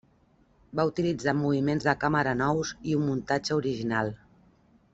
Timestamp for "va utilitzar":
0.79-1.35